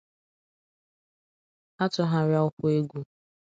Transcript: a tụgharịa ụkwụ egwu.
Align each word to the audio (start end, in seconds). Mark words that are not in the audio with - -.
a 1.83 1.85
tụgharịa 1.93 2.39
ụkwụ 2.47 2.65
egwu. 2.77 2.99